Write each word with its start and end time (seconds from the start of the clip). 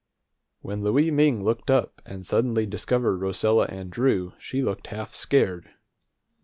When 0.61 0.81
Louie 0.81 1.11
Ming 1.11 1.43
looked 1.43 1.69
up, 1.69 2.01
and 2.07 2.25
suddenly 2.25 2.65
discovered 2.65 3.17
Rosella 3.19 3.65
and 3.69 3.91
Drew, 3.91 4.33
she 4.39 4.63
looked 4.63 4.87
half 4.87 5.13
scared. 5.13 5.69